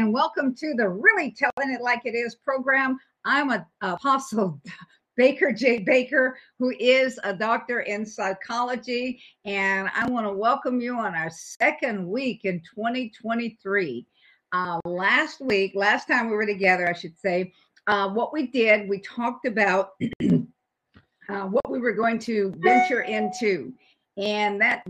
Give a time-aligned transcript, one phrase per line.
[0.00, 2.96] and welcome to the Really Telling It Like It Is program.
[3.26, 4.58] I'm a, Apostle
[5.18, 5.80] Baker J.
[5.80, 11.28] Baker, who is a doctor in psychology, and I want to welcome you on our
[11.28, 14.06] second week in 2023.
[14.52, 17.52] Uh, last week, last time we were together, I should say,
[17.86, 19.90] uh, what we did, we talked about
[20.22, 23.74] uh, what we were going to venture into
[24.16, 24.82] and that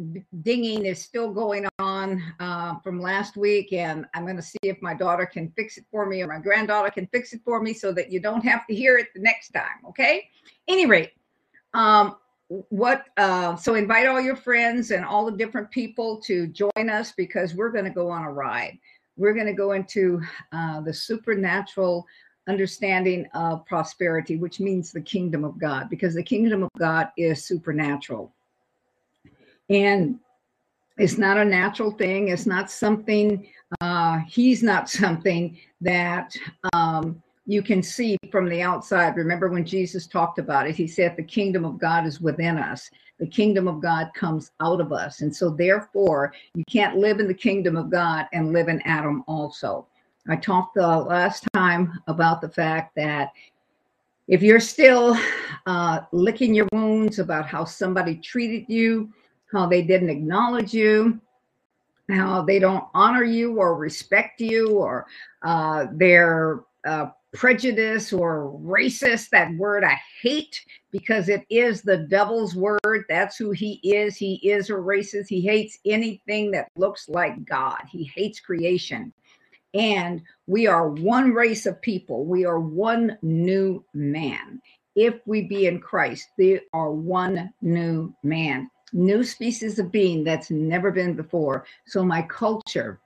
[0.42, 4.80] dinging is still going on uh, from last week and i'm going to see if
[4.80, 7.72] my daughter can fix it for me or my granddaughter can fix it for me
[7.72, 10.28] so that you don't have to hear it the next time okay?
[10.68, 11.12] Any rate
[11.74, 12.16] um,
[12.48, 17.12] what uh, so invite all your friends and all the different people to join us
[17.12, 18.76] because we're going to go on a ride.
[19.16, 20.20] We're going to go into
[20.52, 22.06] uh, the supernatural
[22.48, 27.44] understanding of prosperity which means the kingdom of god because the kingdom of god is
[27.44, 28.34] supernatural
[29.70, 30.18] and
[30.98, 32.28] it's not a natural thing.
[32.28, 33.46] It's not something
[33.80, 36.36] uh, he's not something that
[36.72, 39.16] um, you can see from the outside.
[39.16, 42.90] Remember when jesus talked about it he said the kingdom of god is within us.
[43.18, 45.20] The kingdom of god comes out of us.
[45.20, 49.24] And so therefore you can't live in the kingdom of god and live in adam
[49.26, 49.86] also.
[50.28, 53.30] I talked the last time about the fact that
[54.28, 55.18] if you're still
[55.66, 59.12] uh, licking your wounds about how somebody treated you
[59.52, 61.20] how they didn't acknowledge you,
[62.10, 65.06] how they don't honor you or respect you, or
[65.42, 69.30] uh, they're uh, prejudice or racist.
[69.30, 73.04] That word I hate because it is the devil's word.
[73.08, 74.16] That's who he is.
[74.16, 75.28] He is a racist.
[75.28, 79.12] He hates anything that looks like God, he hates creation.
[79.72, 82.24] And we are one race of people.
[82.24, 84.60] We are one new man.
[84.96, 90.50] If we be in Christ, they are one new man new species of being that's
[90.50, 91.64] never been before.
[91.86, 93.00] So my culture,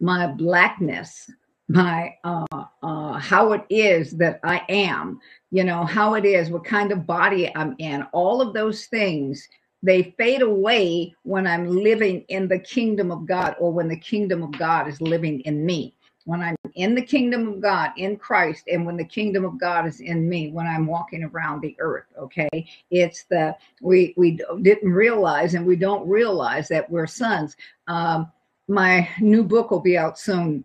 [0.00, 1.30] my blackness,
[1.68, 2.46] my uh,
[2.82, 7.06] uh, how it is that I am, you know, how it is, what kind of
[7.06, 9.48] body I'm in, all of those things,
[9.82, 14.42] they fade away when I'm living in the kingdom of God or when the kingdom
[14.42, 15.95] of God is living in me
[16.26, 19.86] when I'm in the kingdom of God in Christ, and when the kingdom of God
[19.86, 22.06] is in me, when I'm walking around the earth.
[22.18, 27.56] Okay, it's the we we didn't realize, and we don't realize that we're sons.
[27.86, 28.30] Um,
[28.68, 30.64] my new book will be out soon.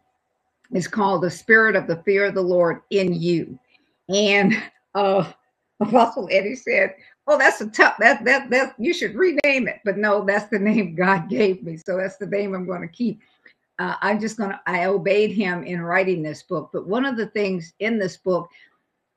[0.72, 3.58] It's called "The Spirit of the Fear of the Lord in You,"
[4.10, 4.62] and
[4.96, 5.32] uh,
[5.80, 6.96] Apostle Eddie said,
[7.28, 10.60] "Oh, that's a tough that that that you should rename it." But no, that's the
[10.60, 13.22] name God gave me, so that's the name I'm going to keep
[13.82, 16.70] uh, I'm just going to, I obeyed him in writing this book.
[16.72, 18.48] But one of the things in this book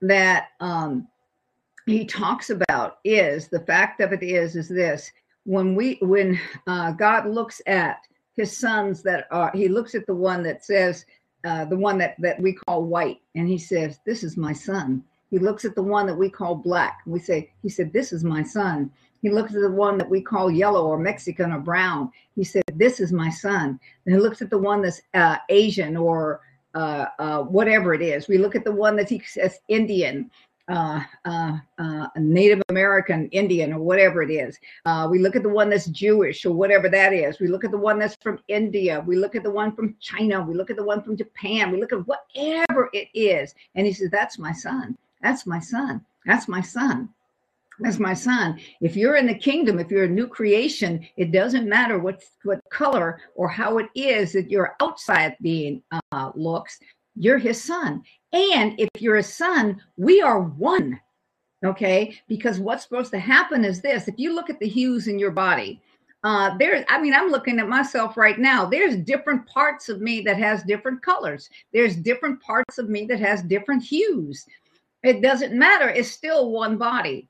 [0.01, 1.07] that um,
[1.85, 5.13] he talks about is the fact of it is, is this
[5.45, 7.99] when we, when uh, God looks at
[8.37, 11.05] his sons that are, he looks at the one that says,
[11.45, 15.05] uh, the one that, that we call white, and he says, This is my son.
[15.29, 17.01] He looks at the one that we call black.
[17.05, 18.91] We say, He said, This is my son.
[19.21, 22.11] He looks at the one that we call yellow or Mexican or brown.
[22.35, 23.79] He said, This is my son.
[24.07, 26.41] And he looks at the one that's uh, Asian or
[26.75, 28.29] uh, uh, whatever it is.
[28.29, 30.31] We look at the one that he says Indian,
[30.69, 34.59] uh, uh, uh, Native American, Indian, or whatever it is.
[35.11, 37.39] we look at the one that's Jewish or whatever that is.
[37.39, 39.03] We look at the one that's from India.
[39.07, 40.43] We look at the one from China.
[40.43, 41.71] We look at the one from Japan.
[41.71, 43.55] We look at whatever it is.
[43.75, 44.97] And he says, That's my son.
[45.23, 46.05] That's my son.
[46.27, 47.14] That's my son
[47.85, 48.59] as my son.
[48.81, 52.61] If you're in the kingdom if you're a new creation it doesn't matter what what
[52.71, 56.79] color or how it is that your outside being uh, looks
[57.17, 58.03] you're his son.
[58.33, 61.01] And if you're a son we are one
[61.65, 62.15] okay?
[62.29, 64.07] Because what's supposed to happen is this.
[64.07, 65.81] If you look at the hues in your body
[66.23, 68.65] uh there i mean i'm looking at myself right now.
[68.65, 71.51] There's different parts of me that has different colors.
[71.73, 74.47] There's different parts of me that has different hues.
[75.03, 75.91] It doesn't matter.
[75.91, 77.29] It's still one body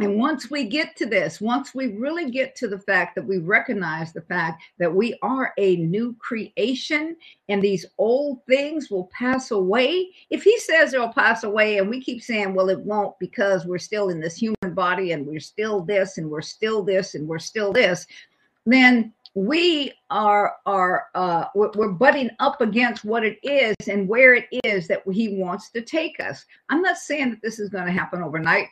[0.00, 3.38] and once we get to this, once we really get to the fact that we
[3.38, 7.16] recognize the fact that we are a new creation
[7.48, 12.00] and these old things will pass away, if he says it'll pass away and we
[12.00, 15.80] keep saying, well, it won't because we're still in this human body and we're still
[15.80, 18.06] this and we're still this and we're still this,
[18.66, 24.46] then we are are uh, we're butting up against what it is and where it
[24.64, 26.44] is that he wants to take us.
[26.70, 28.68] I'm not saying that this is going to happen overnight.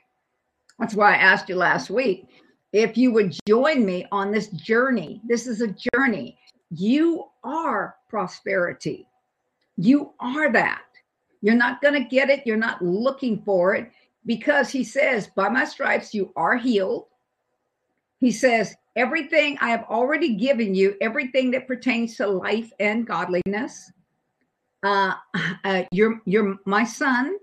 [0.78, 2.28] That's why I asked you last week
[2.73, 5.20] if you would join me on this journey.
[5.26, 6.38] This is a journey.
[6.70, 9.08] You are prosperity.
[9.76, 10.82] You are that.
[11.43, 12.43] You're not going to get it.
[12.46, 13.90] You're not looking for it
[14.26, 17.06] because he says, By my stripes, you are healed.
[18.20, 23.90] He says, Everything I have already given you, everything that pertains to life and godliness.
[24.82, 25.14] uh,
[25.64, 27.37] uh, you're you're my son.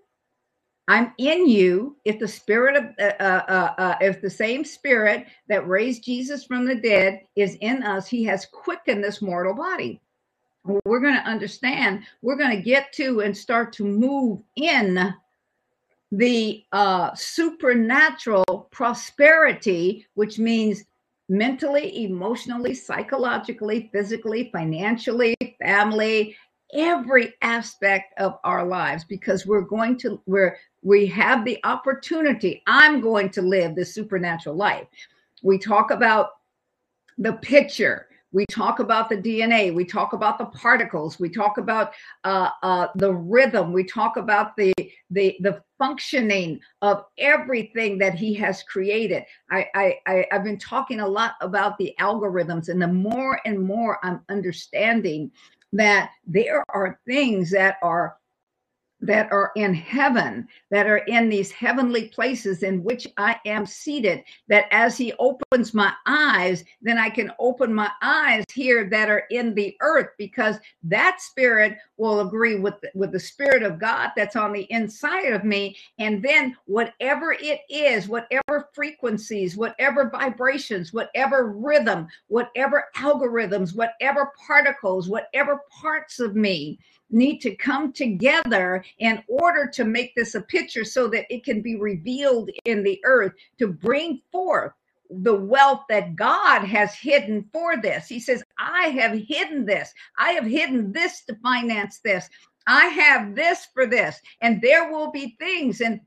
[0.87, 1.95] I'm in you.
[2.03, 6.43] If the spirit of uh, uh, uh, uh, if the same spirit that raised Jesus
[6.43, 10.01] from the dead is in us, He has quickened this mortal body.
[10.85, 12.03] We're going to understand.
[12.21, 15.13] We're going to get to and start to move in
[16.11, 20.83] the uh, supernatural prosperity, which means
[21.27, 26.35] mentally, emotionally, psychologically, physically, financially, family,
[26.73, 32.99] every aspect of our lives because we're going to we're we have the opportunity i'm
[32.99, 34.87] going to live the supernatural life
[35.43, 36.29] we talk about
[37.17, 39.73] the picture we talk about the DNA.
[39.73, 41.19] We talk about the particles.
[41.19, 41.93] We talk about
[42.23, 43.71] uh, uh, the rhythm.
[43.71, 44.73] We talk about the
[45.11, 49.23] the the functioning of everything that he has created.
[49.51, 53.59] I, I, I I've been talking a lot about the algorithms, and the more and
[53.59, 55.31] more I'm understanding
[55.73, 58.15] that there are things that are
[59.05, 64.23] that are in heaven, that are in these heavenly places in which I am seated,
[64.47, 69.23] that as He opens my eyes, then I can open my eyes here that are
[69.29, 74.35] in the earth, because that spirit will agree with, with the spirit of God that's
[74.35, 75.77] on the inside of me.
[75.99, 85.09] And then whatever it is, whatever frequencies, whatever vibrations, whatever rhythm, whatever algorithms, whatever particles,
[85.09, 86.79] whatever parts of me
[87.13, 91.61] need to come together in order to make this a picture so that it can
[91.61, 94.73] be revealed in the earth to bring forth
[95.09, 98.07] the wealth that God has hidden for this.
[98.07, 99.93] He says, I have hidden this.
[100.17, 102.29] I have hidden this to finance this.
[102.65, 104.19] I have this for this.
[104.41, 105.99] And there will be things and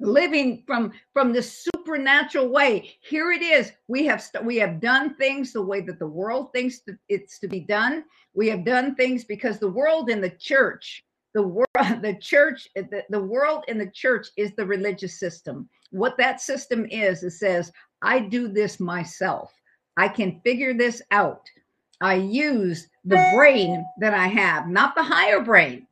[0.00, 1.42] living from from the
[1.88, 2.94] supernatural way.
[3.00, 3.72] Here it is.
[3.88, 7.38] We have st- we have done things the way that the world thinks that it's
[7.38, 8.04] to be done.
[8.34, 11.04] We have done things because the world in the church
[11.34, 11.66] the world
[12.02, 15.68] the church the, the world in the church is the religious system.
[15.90, 19.52] What that system is it says i do this myself.
[19.96, 21.48] I can figure this out.
[22.00, 25.86] I use the brain that i have not the higher brain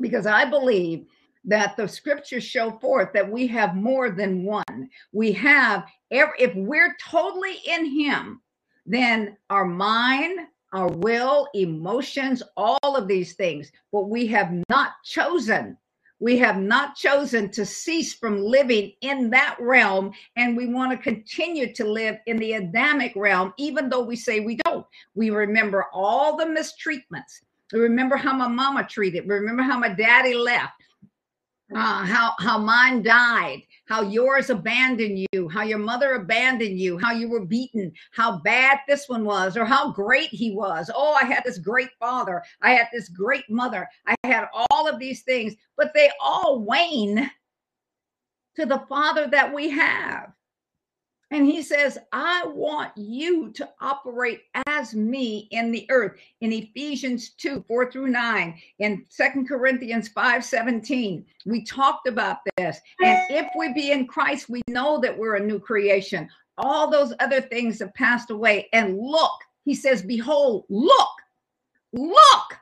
[0.00, 1.06] because i believe
[1.44, 4.88] that the scriptures show forth that we have more than one.
[5.12, 8.40] We have, if we're totally in Him,
[8.86, 10.40] then our mind,
[10.72, 15.76] our will, emotions, all of these things, but we have not chosen.
[16.20, 20.96] We have not chosen to cease from living in that realm, and we want to
[20.96, 24.86] continue to live in the Adamic realm, even though we say we don't.
[25.16, 27.40] We remember all the mistreatments.
[27.72, 29.26] We remember how my mama treated.
[29.26, 30.74] We remember how my daddy left
[31.74, 37.12] uh, how how mine died, how yours abandoned you, how your mother abandoned you, how
[37.12, 40.90] you were beaten, how bad this one was, or how great he was.
[40.94, 44.98] Oh, I had this great father, I had this great mother, I had all of
[44.98, 47.30] these things, but they all wane
[48.56, 50.32] to the father that we have.
[51.32, 56.20] And he says, I want you to operate as me in the earth.
[56.42, 62.78] In Ephesians 2, 4 through 9, in Second Corinthians 5, 17, we talked about this.
[63.02, 66.28] And if we be in Christ, we know that we're a new creation.
[66.58, 68.68] All those other things have passed away.
[68.74, 69.32] And look,
[69.64, 71.08] he says, Behold, look,
[71.94, 72.58] look.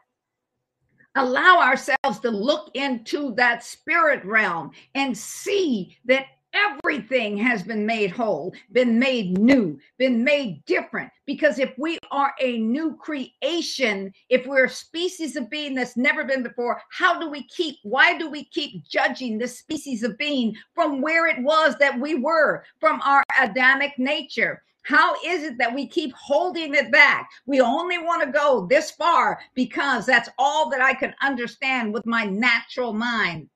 [1.16, 8.10] Allow ourselves to look into that spirit realm and see that Everything has been made
[8.10, 11.10] whole, been made new, been made different.
[11.26, 16.24] Because if we are a new creation, if we're a species of being that's never
[16.24, 20.54] been before, how do we keep, why do we keep judging this species of being
[20.74, 24.62] from where it was that we were, from our Adamic nature?
[24.82, 27.28] How is it that we keep holding it back?
[27.46, 32.06] We only want to go this far because that's all that I can understand with
[32.06, 33.48] my natural mind.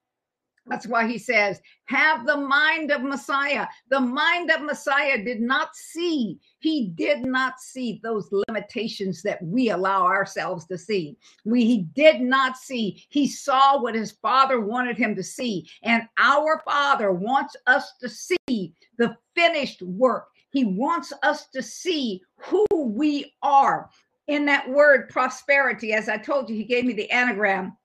[0.66, 3.66] That's why he says, have the mind of Messiah.
[3.90, 9.70] The mind of Messiah did not see, he did not see those limitations that we
[9.70, 11.18] allow ourselves to see.
[11.44, 13.04] We he did not see.
[13.10, 15.68] He saw what his father wanted him to see.
[15.82, 20.28] And our father wants us to see the finished work.
[20.50, 23.90] He wants us to see who we are.
[24.28, 27.76] In that word prosperity, as I told you, he gave me the anagram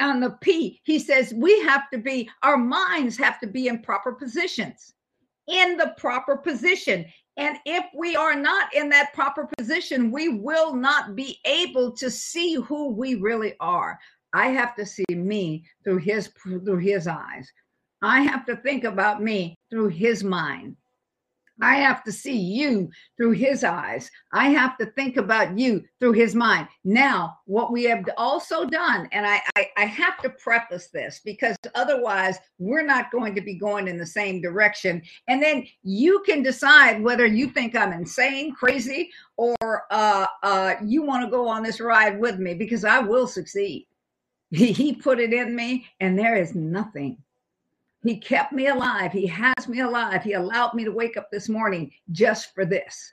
[0.00, 3.80] on the P, he says we have to be, our minds have to be in
[3.80, 4.94] proper positions,
[5.48, 7.04] in the proper position.
[7.36, 12.10] And if we are not in that proper position, we will not be able to
[12.10, 13.98] see who we really are.
[14.32, 17.50] I have to see me through his through his eyes.
[18.02, 20.76] I have to think about me through his mind.
[21.60, 24.10] I have to see you through his eyes.
[24.32, 26.68] I have to think about you through his mind.
[26.84, 31.56] Now, what we have also done, and I, I, I, have to preface this because
[31.74, 35.00] otherwise we're not going to be going in the same direction.
[35.28, 39.56] And then you can decide whether you think I'm insane, crazy, or
[39.90, 43.86] uh, uh, you want to go on this ride with me because I will succeed.
[44.50, 47.18] He, he put it in me, and there is nothing
[48.08, 49.12] he kept me alive.
[49.12, 50.22] He has me alive.
[50.22, 53.12] He allowed me to wake up this morning just for this.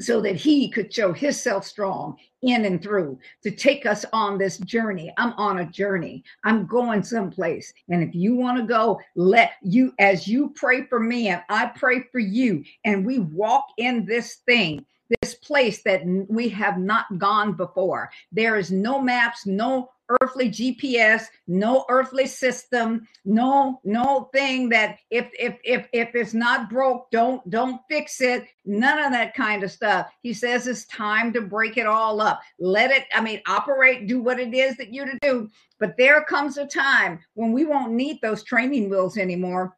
[0.00, 4.56] So that he could show himself strong in and through to take us on this
[4.58, 5.12] journey.
[5.18, 6.24] I'm on a journey.
[6.42, 7.74] I'm going someplace.
[7.90, 11.66] And if you want to go, let you, as you pray for me and I
[11.66, 14.86] pray for you, and we walk in this thing,
[15.20, 18.10] this place that we have not gone before.
[18.32, 25.30] There is no maps, no earthly GPS, no earthly system, no no thing that if
[25.38, 28.44] if if if it's not broke, don't don't fix it.
[28.64, 30.10] None of that kind of stuff.
[30.22, 32.40] He says it's time to break it all up.
[32.58, 35.50] Let it, I mean, operate, do what it is that you're to do.
[35.78, 39.76] But there comes a time when we won't need those training wheels anymore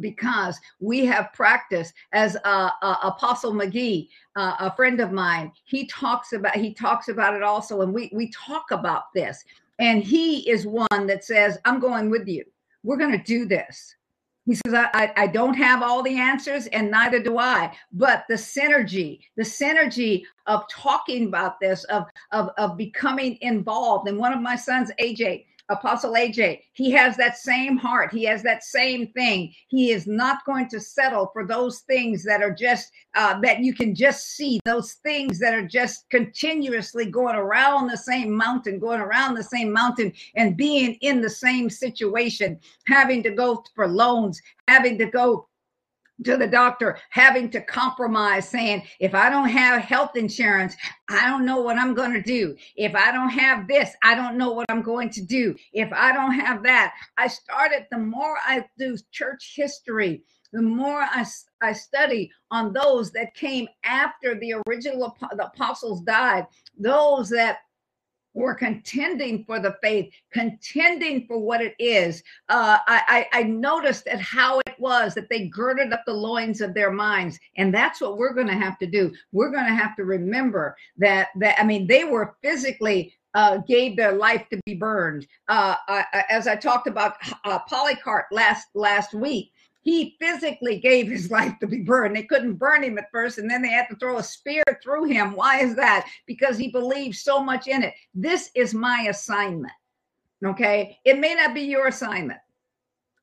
[0.00, 5.86] because we have practiced as uh, uh, apostle mcgee uh, a friend of mine he
[5.86, 9.44] talks about he talks about it also and we we talk about this.
[9.78, 12.44] And he is one that says i'm going with you.
[12.82, 13.94] We're going to do this.
[14.44, 17.74] He says I, I, I don't have all the answers and neither do i.
[17.92, 24.18] But the synergy the synergy of talking about this of of, of becoming involved and
[24.18, 28.12] one of my sons aj Apostle AJ, he has that same heart.
[28.12, 29.52] He has that same thing.
[29.68, 33.74] He is not going to settle for those things that are just, uh, that you
[33.74, 39.00] can just see, those things that are just continuously going around the same mountain, going
[39.00, 44.40] around the same mountain and being in the same situation, having to go for loans,
[44.68, 45.48] having to go
[46.24, 50.76] to the doctor having to compromise saying if i don't have health insurance
[51.10, 52.54] i don't know what i'm going to do.
[52.76, 55.54] If i don't have this i don't know what i'm going to do.
[55.72, 56.94] If i don't have that.
[57.16, 61.24] I started the more i do church history the more I,
[61.62, 66.46] I study on those that came after the original the apostles died
[66.78, 67.58] those that
[68.34, 72.22] were contending for the faith, contending for what it is.
[72.48, 76.74] Uh, I, I, noticed at how it was that they girded up the loins of
[76.74, 79.12] their minds, and that's what we're going to have to do.
[79.32, 83.96] We're going to have to remember that that I mean they were physically uh, gave
[83.96, 85.26] their life to be burned.
[85.48, 91.30] Uh, I, as I talked about uh, Polycarp last last week, he physically gave his
[91.30, 92.16] life to be burned.
[92.16, 95.04] They couldn't burn him at first, and then they had to throw a spear through
[95.04, 95.34] him.
[95.34, 96.08] Why is that?
[96.26, 97.94] Because he believed so much in it.
[98.14, 99.72] This is my assignment.
[100.44, 100.98] Okay.
[101.04, 102.40] It may not be your assignment,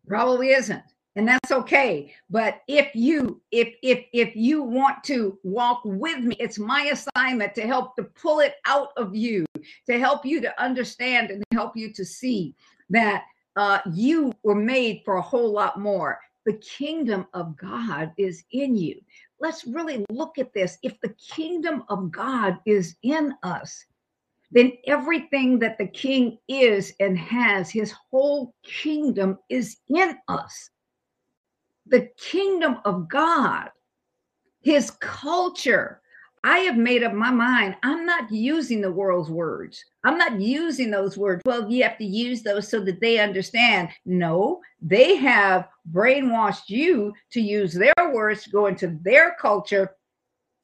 [0.07, 0.83] probably isn't.
[1.15, 2.13] And that's okay.
[2.29, 7.55] But if you if if if you want to walk with me, it's my assignment
[7.55, 9.45] to help to pull it out of you,
[9.87, 12.55] to help you to understand and help you to see
[12.89, 13.25] that
[13.55, 18.75] uh, you were made for a whole lot more the kingdom of God is in
[18.75, 19.00] you.
[19.39, 20.77] Let's really look at this.
[20.84, 23.86] If the kingdom of God is in us,
[24.51, 30.69] then everything that the king is and has, his whole kingdom is in us.
[31.86, 33.69] The kingdom of God,
[34.62, 36.01] his culture,
[36.43, 37.75] I have made up my mind.
[37.84, 39.84] I'm not using the world's words.
[40.03, 41.41] I'm not using those words.
[41.46, 43.89] Well, you have to use those so that they understand.
[44.05, 49.96] No, they have brainwashed you to use their words to go into their culture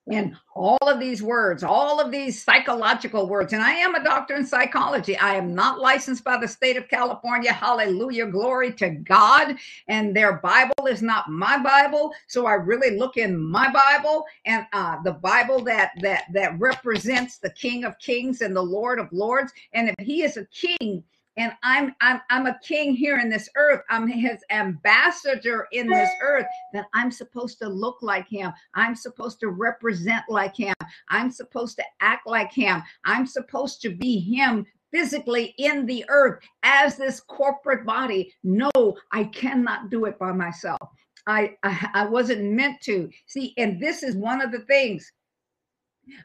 [0.07, 3.53] and all of these words, all of these psychological words.
[3.53, 5.17] And I am a doctor in psychology.
[5.17, 7.51] I am not licensed by the state of California.
[7.51, 8.27] Hallelujah.
[8.27, 9.55] Glory to God.
[9.87, 12.13] And their Bible is not my Bible.
[12.27, 17.37] So I really look in my Bible and uh, the Bible that that that represents
[17.37, 19.51] the King of Kings and the Lord of Lords.
[19.73, 21.03] And if he is a king,
[21.37, 23.81] and I'm I'm I'm a king here in this earth.
[23.89, 26.45] I'm his ambassador in this earth.
[26.73, 28.51] That I'm supposed to look like him.
[28.73, 30.73] I'm supposed to represent like him.
[31.09, 32.81] I'm supposed to act like him.
[33.05, 38.33] I'm supposed to be him physically in the earth as this corporate body.
[38.43, 38.71] No,
[39.11, 40.79] I cannot do it by myself.
[41.27, 43.09] I, I, I wasn't meant to.
[43.25, 45.11] See, and this is one of the things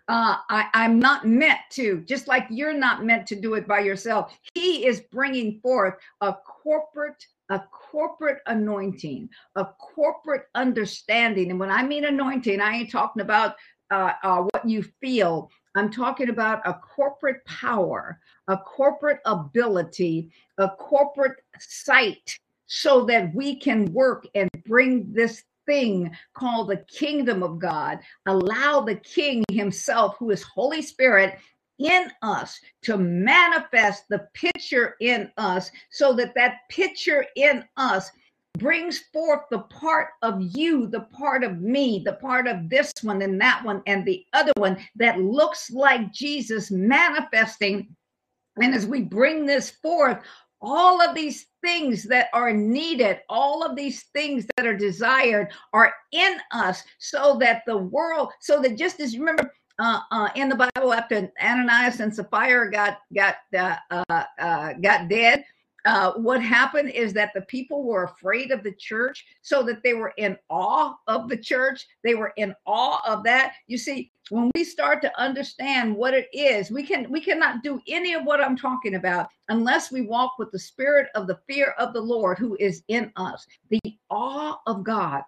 [0.08, 3.80] uh, I, I'm not meant to, just like you're not meant to do it by
[3.80, 4.36] yourself.
[4.54, 11.50] He is bringing forth a corporate a corporate anointing, a corporate understanding.
[11.50, 13.56] And when I mean anointing, I ain't talking about
[13.90, 15.50] uh, uh, what you feel.
[15.74, 23.56] I'm talking about a corporate power, a corporate ability, a corporate sight, so that we
[23.56, 28.00] can work and bring this thing called the kingdom of God.
[28.26, 31.38] Allow the king himself, who is Holy Spirit,
[31.78, 38.10] in us to manifest the picture in us so that that picture in us
[38.58, 43.22] brings forth the part of you, the part of me, the part of this one
[43.22, 47.88] and that one and the other one that looks like Jesus manifesting.
[48.60, 50.18] And as we bring this forth,
[50.60, 55.92] all of these things that are needed, all of these things that are desired are
[56.12, 60.50] in us so that the world, so that just as you remember, uh, uh, in
[60.50, 65.42] the Bible, after Ananias and Sapphira got got uh, uh, uh got dead,
[65.84, 69.94] uh, what happened is that the people were afraid of the church so that they
[69.94, 71.86] were in awe of the church.
[72.04, 73.54] They were in awe of that.
[73.66, 77.80] You see when we start to understand what it is we can we cannot do
[77.88, 81.74] any of what i'm talking about unless we walk with the spirit of the fear
[81.78, 83.44] of the lord who is in us.
[83.70, 85.22] The awe of god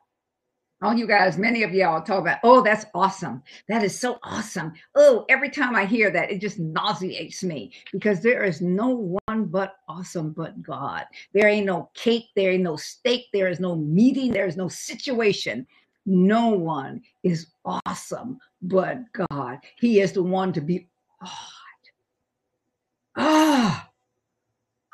[0.83, 3.43] all you guys, many of y'all talk about, oh, that's awesome.
[3.69, 4.73] That is so awesome.
[4.97, 9.45] Oh, every time I hear that, it just nauseates me because there is no one
[9.45, 11.05] but awesome but God.
[11.33, 14.69] There ain't no cake, there ain't no steak, there is no meeting, there is no
[14.69, 15.67] situation.
[16.05, 19.59] No one is awesome but God.
[19.79, 20.89] He is the one to be
[21.21, 21.29] awed.
[23.15, 23.91] Ah,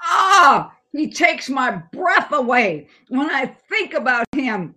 [0.02, 4.74] ah, he takes my breath away when I think about him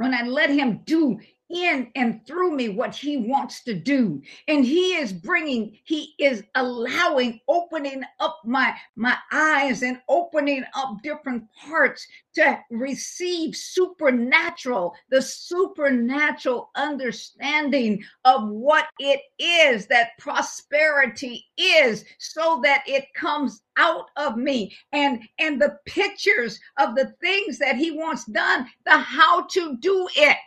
[0.00, 1.18] when I let him do
[1.50, 4.22] in and through me what he wants to do.
[4.48, 11.02] And he is bringing he is allowing opening up my my eyes and opening up
[11.02, 22.04] different parts to receive supernatural the supernatural understanding of what it is that prosperity is
[22.18, 24.76] so that it comes out of me.
[24.92, 30.08] And and the pictures of the things that he wants done the how to do
[30.14, 30.38] it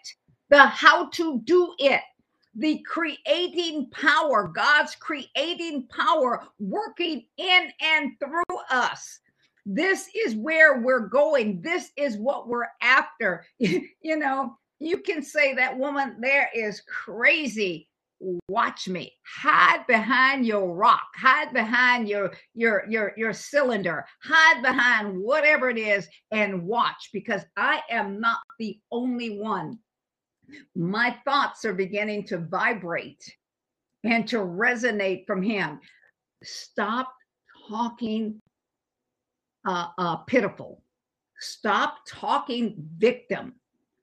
[0.54, 2.02] the how to do it
[2.56, 9.20] the creating power, God's creating power working in and through us.
[9.66, 11.64] This is where we're going.
[11.64, 13.44] This is what we're after.
[13.58, 17.90] you know, you can say that woman there is crazy.
[18.48, 19.14] Watch me.
[19.26, 21.08] Hide behind your rock.
[21.16, 24.06] Hide behind your your your your cylinder.
[24.22, 29.80] Hide behind whatever it is and watch because I am not the only one
[30.76, 33.24] my thoughts are beginning to vibrate
[34.04, 35.80] and to resonate from him.
[36.44, 37.14] Stop
[37.70, 38.42] talking
[39.66, 40.84] uh, uh, pitiful.
[41.40, 43.54] Stop talking victim.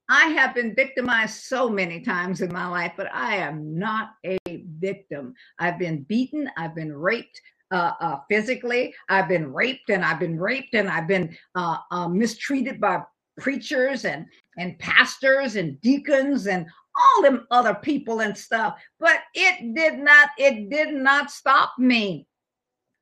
[0.08, 4.38] I have been victimized so many times in my life, but I am not a
[4.46, 5.34] victim.
[5.58, 8.92] I've been beaten, I've been raped, uh, uh, physically.
[9.08, 13.02] I've been raped and I've been raped and I've been uh, uh mistreated by
[13.40, 14.26] preachers and
[14.58, 16.66] and pastors and deacons and
[16.98, 22.26] all them other people and stuff but it did not it did not stop me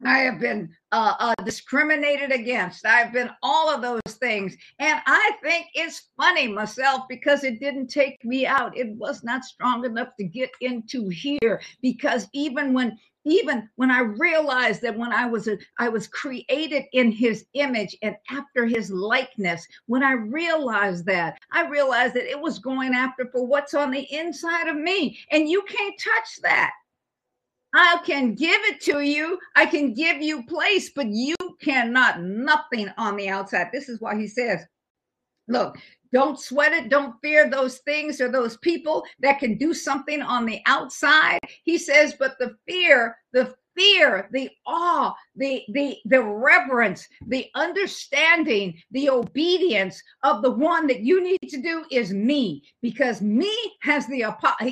[0.05, 2.87] I have been uh, uh, discriminated against.
[2.87, 4.57] I've been all of those things.
[4.79, 8.77] And I think it's funny myself because it didn't take me out.
[8.77, 12.97] It was not strong enough to get into here because even when
[13.31, 17.97] even when I realized that when I was a, I was created in his image
[18.03, 23.29] and after his likeness, when I realized that, I realized that it was going after
[23.31, 25.19] for what's on the inside of me.
[25.31, 26.73] And you can't touch that.
[27.75, 29.39] I can give it to you.
[29.55, 33.69] I can give you place, but you cannot nothing on the outside.
[33.73, 34.65] This is why he says,
[35.49, 35.77] look,
[36.13, 36.89] don't sweat it.
[36.89, 41.41] Don't fear those things or those people that can do something on the outside.
[41.65, 48.75] He says, but the fear, the fear, the awe, the the the reverence, the understanding,
[48.91, 54.07] the obedience of the one that you need to do is me, because me has
[54.09, 54.25] the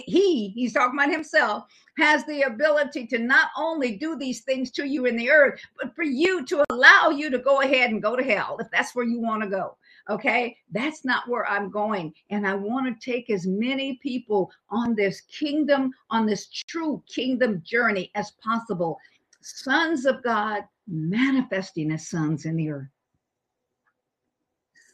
[0.07, 1.65] he he's talking about himself
[1.99, 5.95] has the ability to not only do these things to you in the earth, but
[5.95, 9.07] for you to allow you to go ahead and go to hell if that's where
[9.07, 9.77] you want to go.
[10.09, 12.15] Okay, that's not where I'm going.
[12.31, 17.61] And I want to take as many people on this kingdom, on this true kingdom
[17.65, 18.99] journey as possible.
[19.43, 22.89] Sons of God manifesting as sons in the earth.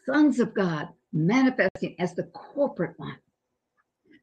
[0.07, 3.19] Sons of God manifesting as the corporate one.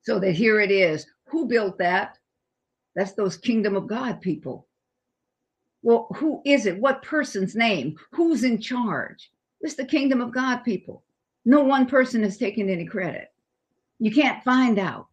[0.04, 1.06] So that here it is.
[1.28, 2.18] Who built that?
[2.96, 4.68] That's those kingdom of God people.
[5.84, 6.80] Well, who is it?
[6.80, 7.96] What person's name?
[8.12, 9.32] Who's in charge?
[9.62, 11.04] It's the kingdom of God people.
[11.46, 13.32] No one person has taken any credit.
[14.00, 15.08] You can't find out.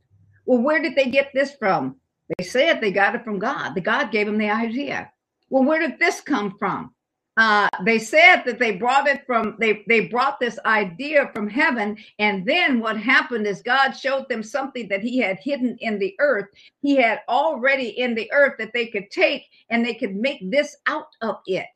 [0.45, 1.97] Well, where did they get this from?
[2.37, 3.75] They said they got it from God.
[3.75, 5.11] The God gave them the idea.
[5.51, 6.95] Well, where did this come from?
[7.37, 11.97] uh, they said that they brought it from they they brought this idea from heaven
[12.19, 16.15] and then what happened is god showed them something that he had hidden in the
[16.19, 16.47] earth
[16.81, 20.77] he had already in the earth that they could take and they could make this
[20.87, 21.67] out of it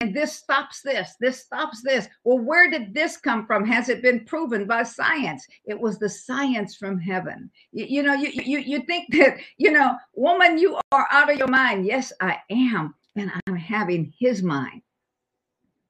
[0.00, 2.08] and this stops this this stops this.
[2.24, 3.64] Well where did this come from?
[3.66, 5.46] Has it been proven by science?
[5.64, 7.50] It was the science from heaven.
[7.72, 11.38] You, you know you, you you think that you know woman you are out of
[11.38, 11.86] your mind.
[11.86, 14.82] Yes i am and i'm having his mind.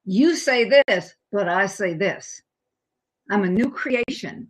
[0.05, 2.41] You say this but i say this.
[3.29, 4.47] I'm a new creation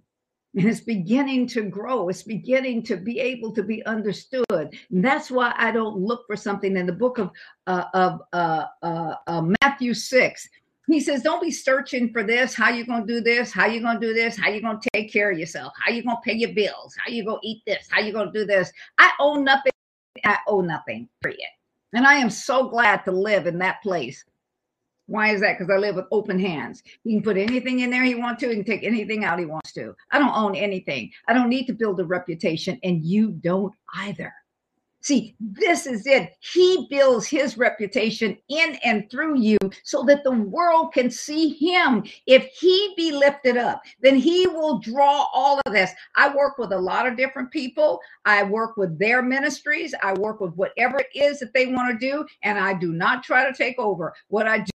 [0.58, 2.10] and it's beginning to grow.
[2.10, 4.46] It's beginning to be able to be understood.
[4.50, 7.32] And that's why i don't look for something in the book of
[7.67, 10.50] uh, of uh, uh, uh matthew 6
[10.88, 12.56] he says don't be searching for this.
[12.56, 13.52] How you gonna do this?
[13.52, 14.38] How you gonna do this?
[14.38, 15.74] How you gonna take care of yourself?
[15.78, 16.96] How you gonna pay your bills?
[16.98, 17.89] How you gonna eat this?
[17.91, 18.72] How you gonna do this?
[18.98, 19.74] I owe nothing.
[20.24, 21.50] I owe nothing period.
[21.93, 24.24] And i am so glad to live in that place
[25.08, 25.58] why is that?
[25.58, 26.84] Because I live with open hands.
[27.04, 28.50] He can put anything in there he wants to.
[28.50, 29.96] He can take anything out he wants to.
[30.12, 31.12] I don't own anything.
[31.28, 34.34] I don't need to build a reputation, and you don't either.
[35.02, 36.36] See, this is it.
[36.39, 42.04] He builds his reputation in and through you so that the world can see him.
[42.26, 45.91] If he be lifted up, then he will draw all of this.
[46.17, 48.02] I work with a lot of different people.
[48.26, 49.96] I work with their ministries.
[50.04, 52.26] I work with whatever it is that they want to do.
[52.43, 54.13] And I do not try to take over.
[54.28, 54.72] What I do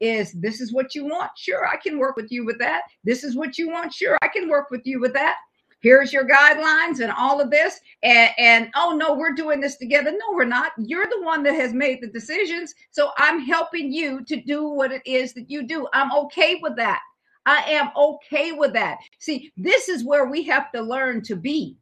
[0.00, 1.30] is this is what you want.
[1.36, 2.82] Sure, I can work with you with that.
[3.04, 3.92] This is what you want.
[3.92, 5.36] Sure, I can work with you with that.
[5.80, 10.10] Here's your guidelines and all of this and, and oh no we're doing this together.
[10.10, 10.72] No we're not.
[10.78, 14.90] You're the one that has made the decisions so i'm helping you to do what
[14.90, 15.86] it is that you do.
[15.92, 17.00] I'm okay with that.
[17.44, 18.98] I am okay with that.
[19.18, 21.76] See this is where we have to learn to be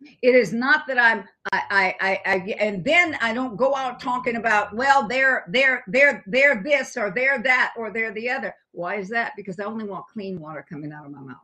[0.00, 4.36] it is not that i'm I, I i and then i don't go out talking
[4.36, 8.96] about well they're they're they're they're this or they're that or they're the other why
[8.96, 11.36] is that because i only want clean water coming out of my mouth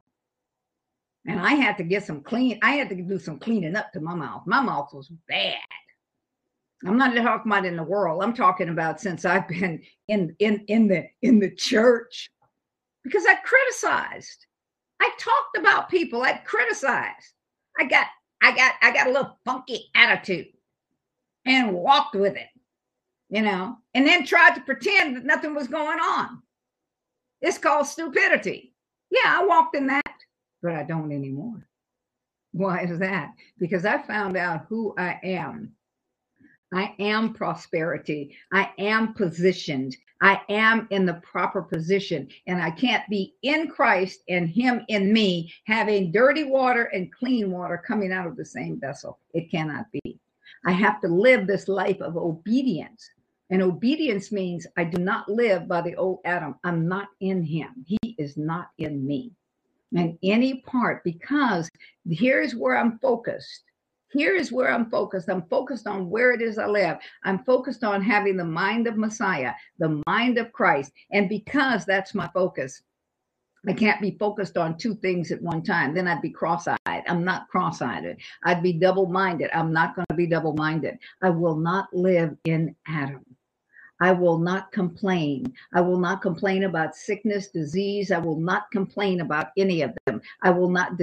[1.26, 4.00] and I had to get some clean, I had to do some cleaning up to
[4.00, 4.42] my mouth.
[4.46, 5.56] My mouth was bad.
[6.84, 8.22] I'm not talking about in the world.
[8.22, 12.28] I'm talking about since I've been in in in the in the church
[13.04, 14.46] because I criticized.
[15.00, 16.22] I talked about people.
[16.22, 17.34] I criticized.
[17.78, 18.06] I got
[18.42, 20.48] I got I got a little funky attitude
[21.46, 22.48] and walked with it,
[23.30, 26.42] you know, and then tried to pretend that nothing was going on.
[27.40, 28.74] It's called stupidity.
[29.10, 30.02] Yeah, I walked in that
[30.62, 31.66] but I don't anymore.
[32.52, 33.32] Why is that?
[33.58, 35.72] Because I found out who I am.
[36.72, 38.36] I am prosperity.
[38.52, 39.96] I am positioned.
[40.22, 42.28] I am in the proper position.
[42.46, 47.50] And I can't be in Christ and Him in me, having dirty water and clean
[47.50, 49.18] water coming out of the same vessel.
[49.34, 50.18] It cannot be.
[50.64, 53.10] I have to live this life of obedience.
[53.50, 56.54] And obedience means I do not live by the old Adam.
[56.64, 59.32] I'm not in Him, He is not in me
[59.94, 61.68] and any part because
[62.08, 63.64] here's where I'm focused.
[64.12, 65.30] Here is where I'm focused.
[65.30, 66.98] I'm focused on where it is I live.
[67.24, 70.92] I'm focused on having the mind of Messiah, the mind of Christ.
[71.10, 72.82] And because that's my focus,
[73.66, 75.94] I can't be focused on two things at one time.
[75.94, 77.04] Then I'd be cross eyed.
[77.06, 78.16] I'm not cross eyed.
[78.44, 79.50] I'd be double minded.
[79.54, 80.98] I'm not going to be double minded.
[81.22, 83.24] I will not live in Adam.
[84.02, 85.54] I will not complain.
[85.72, 88.10] I will not complain about sickness, disease.
[88.10, 90.20] I will not complain about any of them.
[90.42, 90.98] I will not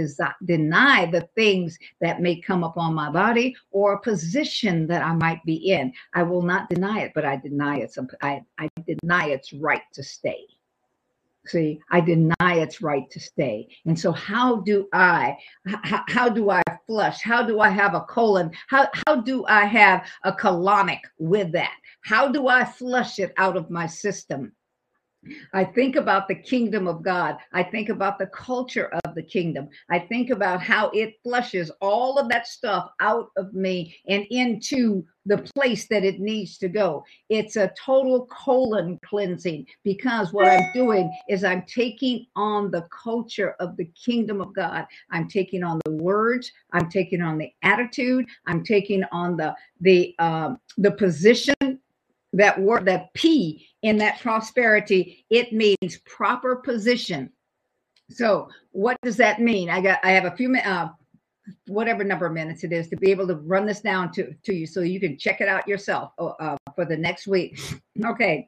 [0.45, 5.41] deny the things that may come upon my body or a position that I might
[5.45, 5.93] be in.
[6.13, 7.95] I will not deny it, but I deny it.
[8.21, 10.45] I, I deny its right to stay.
[11.47, 13.69] See, I deny its right to stay.
[13.85, 17.21] And so how do I how do I flush?
[17.21, 18.49] How do I have a colon?
[18.67, 21.75] How how do I have a colonic with that?
[22.01, 24.53] How do I flush it out of my system?
[25.53, 27.37] I think about the kingdom of God.
[27.53, 29.67] I think about the culture of the kingdom.
[29.89, 35.05] I think about how it flushes all of that stuff out of me and into
[35.25, 37.03] the place that it needs to go.
[37.27, 43.55] It's a total colon cleansing because what I'm doing is I'm taking on the culture
[43.59, 44.85] of the kingdom of God.
[45.11, 46.51] I'm taking on the words.
[46.71, 48.25] I'm taking on the attitude.
[48.47, 51.79] I'm taking on the the um, the position
[52.33, 57.31] that word that p in that prosperity it means proper position.
[58.09, 59.69] So what does that mean?
[59.69, 60.89] I got i have a few uh,
[61.67, 64.53] whatever number of minutes it is to be able to run this down to to
[64.53, 67.59] you so you can check it out yourself uh, uh for the next week.
[68.05, 68.47] Okay.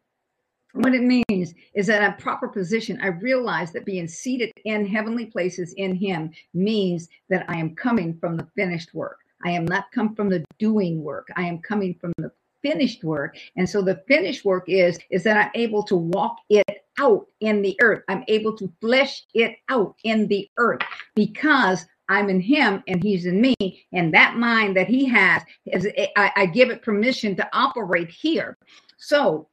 [0.74, 2.98] What it means is that in proper position.
[3.02, 8.18] I realize that being seated in heavenly places in him means that i am coming
[8.20, 9.20] from the finished work.
[9.44, 11.28] I am not come from the doing work.
[11.36, 13.38] I am coming from the finished work.
[13.56, 17.62] And so the finished work is is that I'm able to walk it out in
[17.62, 18.04] the earth.
[18.08, 20.82] I'm able to flesh it out in the earth
[21.16, 23.56] because I'm in him and he's in me.
[23.94, 28.58] And that mind that he has is I, I give it permission to operate here.
[28.98, 29.48] So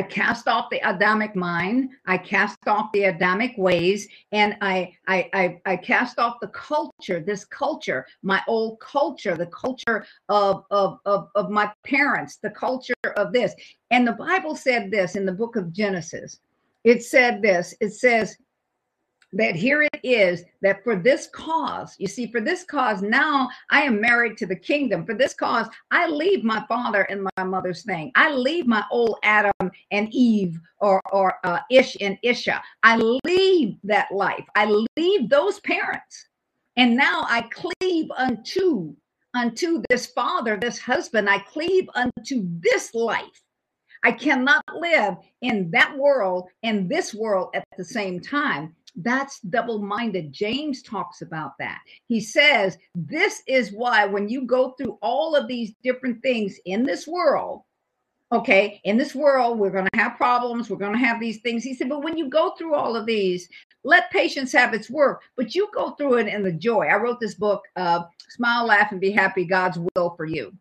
[0.00, 1.90] I cast off the Adamic mind.
[2.06, 7.20] I cast off the Adamic ways, and I, I, I, I, cast off the culture,
[7.20, 12.94] this culture, my old culture, the culture of, of, of, of my parents, the culture
[13.18, 13.54] of this.
[13.90, 16.40] And the Bible said this in the book of Genesis.
[16.82, 17.74] It said this.
[17.82, 18.38] It says,
[19.32, 23.82] that here it is that for this cause, you see, for this cause, now I
[23.82, 25.06] am married to the kingdom.
[25.06, 28.10] For this cause, I leave my father and my mother's thing.
[28.14, 32.60] I leave my old Adam and Eve or, or uh, Ish and Isha.
[32.82, 34.44] I leave that life.
[34.56, 34.66] I
[34.96, 36.26] leave those parents.
[36.76, 38.94] And now I cleave unto
[39.34, 41.30] unto this father, this husband.
[41.30, 43.42] I cleave unto this life.
[44.02, 49.80] I cannot live in that world and this world at the same time that's double
[49.80, 50.32] minded.
[50.32, 51.80] James talks about that.
[52.06, 56.84] He says, This is why when you go through all of these different things in
[56.84, 57.62] this world,
[58.32, 61.64] okay, in this world, we're going to have problems, we're going to have these things.
[61.64, 63.48] He said, But when you go through all of these,
[63.82, 66.86] let patience have its work, but you go through it in the joy.
[66.86, 70.52] I wrote this book, uh, Smile, Laugh, and Be Happy God's Will for You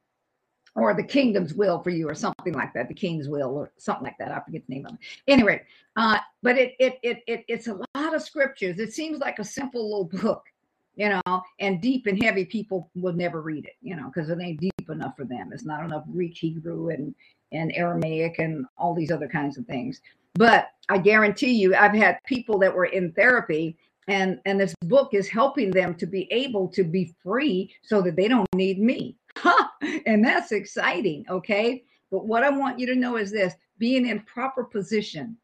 [0.76, 4.04] or the kingdom's will for you or something like that the king's will or something
[4.04, 5.00] like that i forget the name of it.
[5.28, 5.62] Anyway
[6.00, 8.80] uh, but it, it it it it's a lot of scriptures.
[8.80, 10.46] It seems like a simple little book
[10.96, 14.40] you know and deep and heavy people will never read it you know because it
[14.42, 15.52] ain't deep enough for them.
[15.54, 17.14] It's not enough greek hebrew and
[17.52, 20.02] and aramaic and all these other kinds of things.
[20.36, 23.78] But i guarantee you i've had people that were in therapy
[24.08, 28.16] and and this book is helping them to be able to be free so that
[28.16, 29.16] they don't need me
[30.06, 31.26] and that's exciting.
[31.30, 31.84] Okay.
[32.12, 35.38] But what I want you to know is this being in proper position,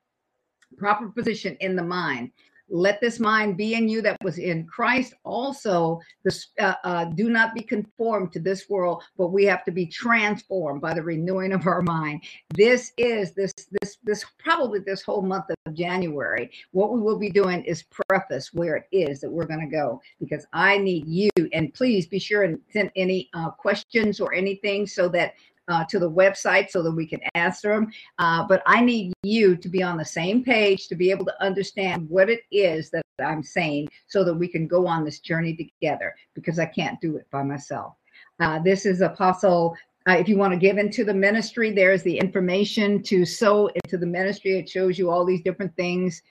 [0.77, 2.31] proper position in the mind.
[2.69, 5.13] Let this mind be in you that was in Christ.
[5.23, 9.71] Also, this, uh, uh, do not be conformed to this world, but we have to
[9.71, 12.23] be transformed by the renewing of our mind.
[12.55, 16.49] This is this this this probably this whole month of January.
[16.71, 20.01] What we will be doing is preface where it is that we're going to go
[20.19, 21.29] because I need you.
[21.53, 25.33] And please be sure and send any uh, questions or anything so that
[25.67, 27.91] uh, to the website so that we can answer them.
[28.19, 31.43] Uh, but I need you to be on the same page to be able to
[31.43, 35.55] understand what it is that I'm saying so that we can go on this journey
[35.55, 37.93] together because I can't do it by myself.
[38.39, 39.75] Uh, this is Apostle.
[40.07, 43.97] Uh, if you want to give into the ministry, there's the information to sow into
[43.97, 44.59] the ministry.
[44.59, 46.21] It shows you all these different things.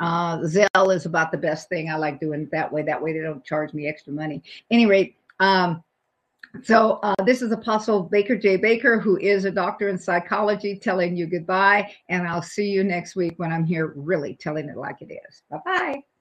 [0.00, 1.90] Uh, Zelle is about the best thing.
[1.90, 2.82] I like doing it that way.
[2.82, 4.42] That way they don't charge me extra money.
[4.70, 5.82] Anyway, um,
[6.62, 8.56] so uh, this is Apostle Baker J.
[8.56, 11.90] Baker, who is a doctor in psychology, telling you goodbye.
[12.08, 15.42] And I'll see you next week when I'm here really telling it like it is.
[15.50, 16.13] Bye bye.